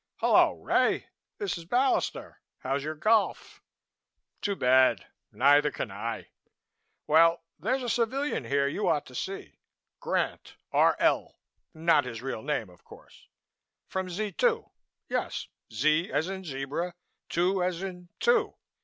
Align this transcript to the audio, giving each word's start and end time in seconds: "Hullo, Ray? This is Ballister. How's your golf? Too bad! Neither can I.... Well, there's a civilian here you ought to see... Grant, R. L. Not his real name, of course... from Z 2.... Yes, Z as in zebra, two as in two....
"Hullo, 0.19 0.53
Ray? 0.55 1.09
This 1.37 1.59
is 1.59 1.65
Ballister. 1.65 2.37
How's 2.61 2.83
your 2.83 2.95
golf? 2.95 3.61
Too 4.41 4.55
bad! 4.55 5.05
Neither 5.31 5.69
can 5.69 5.91
I.... 5.91 6.29
Well, 7.05 7.43
there's 7.59 7.83
a 7.83 7.87
civilian 7.87 8.45
here 8.45 8.67
you 8.67 8.87
ought 8.87 9.05
to 9.05 9.13
see... 9.13 9.59
Grant, 9.99 10.55
R. 10.71 10.95
L. 10.97 11.37
Not 11.75 12.05
his 12.05 12.23
real 12.23 12.41
name, 12.41 12.67
of 12.67 12.83
course... 12.83 13.27
from 13.89 14.09
Z 14.09 14.31
2.... 14.31 14.71
Yes, 15.07 15.49
Z 15.71 16.11
as 16.11 16.27
in 16.29 16.45
zebra, 16.45 16.95
two 17.29 17.63
as 17.63 17.83
in 17.83 18.09
two.... 18.19 18.55